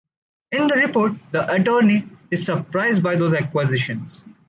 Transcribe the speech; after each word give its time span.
In 0.51 0.65
the 0.65 0.77
report, 0.77 1.11
the 1.31 1.47
attorney 1.53 2.09
is 2.31 2.43
surprised 2.43 3.03
by 3.03 3.13
those 3.15 3.33
accusations. 3.35 4.25